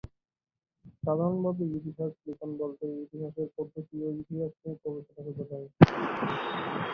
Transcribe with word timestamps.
সাধারণভাবে 0.97 1.63
ইতিহাস-লিখন 1.77 2.49
বলতে 2.61 2.85
ইতিহাসের 3.03 3.47
পদ্ধতি 3.55 3.95
ও 4.01 4.17
ইতিহাস 4.21 4.51
নিয়ে 4.59 4.75
গবেষণাকে 4.83 5.31
বোঝায়। 5.37 5.67